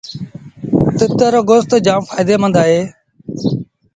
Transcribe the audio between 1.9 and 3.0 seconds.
ڦآئيدي مند اهي۔